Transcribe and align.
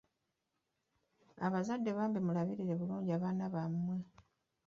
Abazadde 1.45 1.91
bambi 1.97 2.19
mulabirire 2.25 2.73
bulungi 2.79 3.09
abaana 3.17 3.45
bammwe. 3.53 3.95